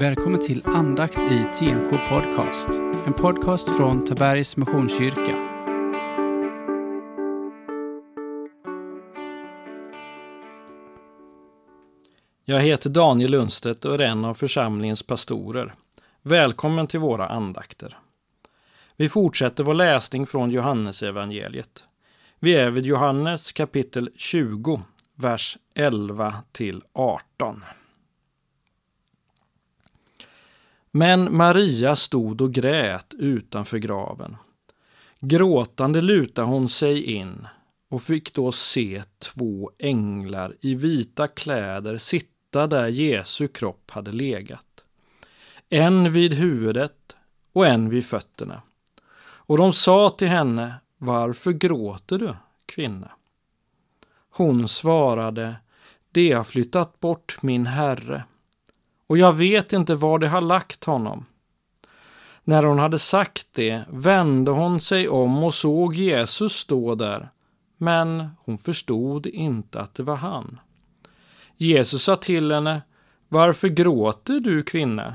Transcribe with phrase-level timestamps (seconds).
[0.00, 2.68] Välkommen till andakt i TNK Podcast.
[3.06, 5.36] En podcast från Tabergs Missionskyrka.
[12.44, 15.74] Jag heter Daniel Lundstedt och är en av församlingens pastorer.
[16.22, 17.96] Välkommen till våra andakter.
[18.96, 21.84] Vi fortsätter vår läsning från Johannesevangeliet.
[22.38, 24.82] Vi är vid Johannes kapitel 20,
[25.14, 27.62] vers 11 till 18.
[30.90, 34.36] Men Maria stod och grät utanför graven.
[35.20, 37.46] Gråtande lutade hon sig in
[37.88, 44.64] och fick då se två änglar i vita kläder sitta där Jesu kropp hade legat.
[45.68, 47.16] En vid huvudet
[47.52, 48.62] och en vid fötterna.
[49.20, 52.36] Och de sa till henne, varför gråter du,
[52.66, 53.10] kvinna?
[54.30, 55.56] Hon svarade,
[56.12, 58.24] de har flyttat bort min herre
[59.08, 61.26] och jag vet inte var de har lagt honom.
[62.44, 67.30] När hon hade sagt det vände hon sig om och såg Jesus stå där,
[67.76, 70.60] men hon förstod inte att det var han.
[71.56, 72.82] Jesus sa till henne,
[73.28, 75.14] Varför gråter du kvinna?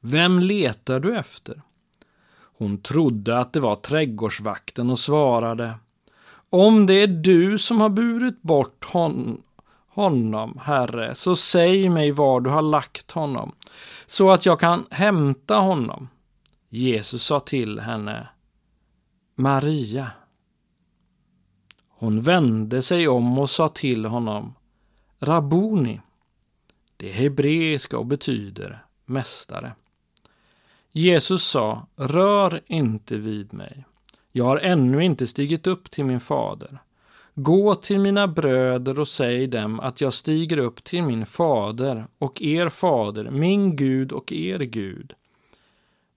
[0.00, 1.62] Vem letar du efter?
[2.58, 5.74] Hon trodde att det var trädgårdsvakten och svarade,
[6.50, 9.42] Om det är du som har burit bort hon
[9.94, 13.52] honom, Herre, så säg mig var du har lagt honom,
[14.06, 16.08] så att jag kan hämta honom.
[16.68, 18.28] Jesus sa till henne,
[19.34, 20.10] Maria.
[21.88, 24.54] Hon vände sig om och sa till honom,
[25.18, 26.00] Rabuni.
[26.96, 29.72] Det är hebreiska och betyder mästare.
[30.90, 33.84] Jesus sa, rör inte vid mig.
[34.32, 36.78] Jag har ännu inte stigit upp till min fader.
[37.34, 42.42] Gå till mina bröder och säg dem att jag stiger upp till min fader och
[42.42, 45.14] er fader, min Gud och er Gud.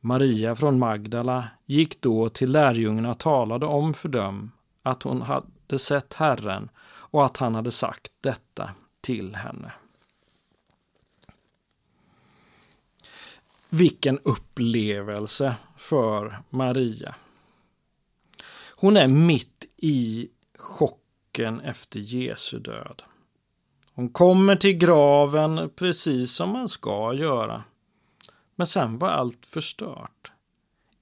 [0.00, 4.52] Maria från Magdala gick då till lärjungarna och talade om för dem
[4.82, 8.70] att hon hade sett Herren och att han hade sagt detta
[9.00, 9.72] till henne.
[13.68, 17.14] Vilken upplevelse för Maria.
[18.76, 20.28] Hon är mitt i
[21.40, 23.02] chocken efter Jesu död.
[23.94, 27.62] Hon kommer till graven precis som man ska göra.
[28.56, 30.32] Men sen var allt förstört.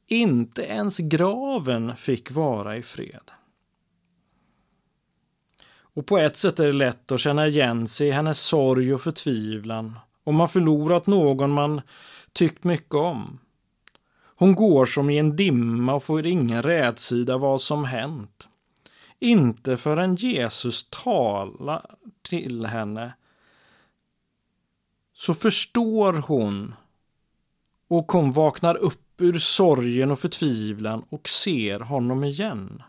[0.06, 3.30] Inte ens graven fick vara i fred.
[5.94, 9.00] Och på ett sätt är det lätt att känna igen sig i hennes sorg och
[9.00, 11.80] förtvivlan om man förlorat någon man
[12.32, 13.38] tyckt mycket om.
[14.36, 18.47] Hon går som i en dimma och får ingen rätsida vad som hänt.
[19.18, 23.12] Inte förrän Jesus talar till henne
[25.12, 26.74] så förstår hon
[27.88, 32.82] och hon vaknar upp ur sorgen och förtvivlan och ser honom igen.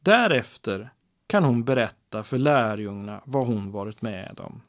[0.00, 0.90] Därefter
[1.26, 4.62] kan hon berätta för lärjungarna vad hon varit med om.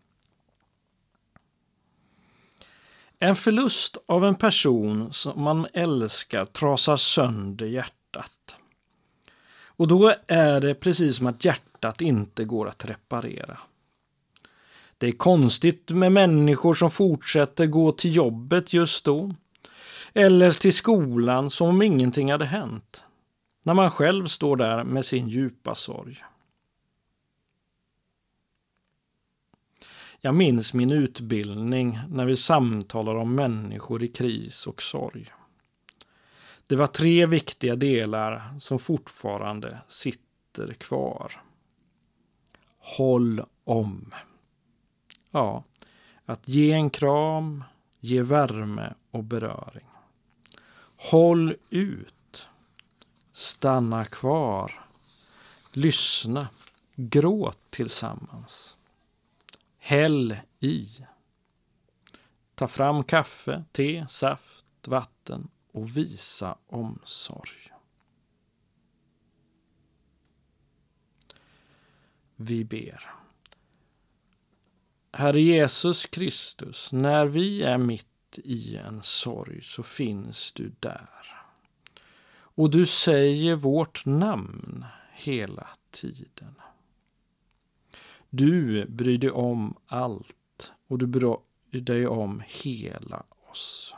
[3.19, 8.55] En förlust av en person som man älskar trasar sönder hjärtat.
[9.81, 13.57] Och då är det precis som att hjärtat inte går att reparera.
[14.97, 19.35] Det är konstigt med människor som fortsätter gå till jobbet just då.
[20.13, 23.03] Eller till skolan som om ingenting hade hänt.
[23.63, 26.17] När man själv står där med sin djupa sorg.
[30.19, 35.31] Jag minns min utbildning när vi samtalar om människor i kris och sorg.
[36.71, 41.41] Det var tre viktiga delar som fortfarande sitter kvar.
[42.77, 44.13] Håll om.
[45.31, 45.63] Ja,
[46.25, 47.63] att ge en kram,
[47.99, 49.85] ge värme och beröring.
[50.95, 52.47] Håll ut.
[53.33, 54.85] Stanna kvar.
[55.73, 56.47] Lyssna.
[56.95, 58.77] Gråt tillsammans.
[59.77, 60.87] Häll i.
[62.55, 67.71] Ta fram kaffe, te, saft, vatten och visa omsorg.
[72.35, 73.11] Vi ber.
[75.13, 81.09] Herre Jesus Kristus, när vi är mitt i en sorg så finns du där.
[82.33, 86.55] Och du säger vårt namn hela tiden.
[88.29, 91.37] Du bryr dig om allt och du bryr
[91.81, 93.95] dig om hela oss.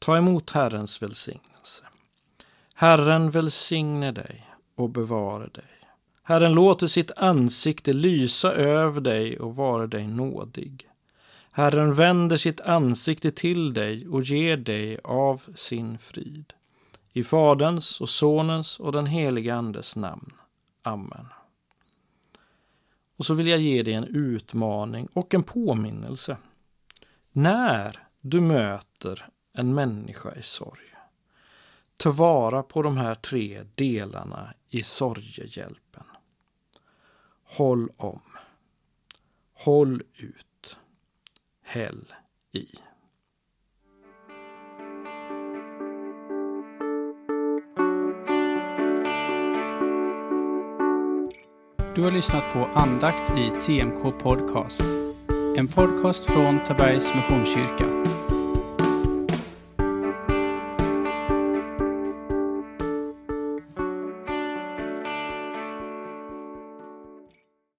[0.00, 1.84] Ta emot Herrens välsignelse.
[2.74, 5.64] Herren välsigne dig och bevara dig.
[6.22, 10.88] Herren låter sitt ansikte lysa över dig och vara dig nådig.
[11.50, 16.52] Herren vänder sitt ansikte till dig och ger dig av sin frid.
[17.12, 20.32] I Faderns och Sonens och den helige Andes namn.
[20.82, 21.26] Amen.
[23.16, 26.36] Och så vill jag ge dig en utmaning och en påminnelse.
[27.32, 30.94] När du möter en människa i sorg,
[31.96, 36.04] ta vara på de här tre delarna i sorgehjälpen.
[37.44, 38.20] Håll om.
[39.52, 40.76] Håll ut.
[41.62, 42.12] Häll
[42.52, 42.66] i.
[51.94, 54.84] Du har lyssnat på andakt i TMK Podcast.
[55.56, 57.84] En podcast från Tabergs Missionskyrka.